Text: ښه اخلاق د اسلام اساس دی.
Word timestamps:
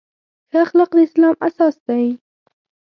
ښه 0.49 0.59
اخلاق 0.65 0.91
د 0.95 0.99
اسلام 1.05 1.35
اساس 1.47 1.75
دی. 1.87 2.05